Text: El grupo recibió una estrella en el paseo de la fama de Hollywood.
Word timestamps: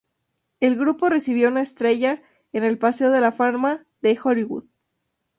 El 0.59 0.77
grupo 0.77 1.09
recibió 1.09 1.49
una 1.49 1.61
estrella 1.61 2.23
en 2.53 2.63
el 2.63 2.79
paseo 2.79 3.11
de 3.11 3.21
la 3.21 3.31
fama 3.31 3.85
de 4.01 4.17
Hollywood. 4.23 4.63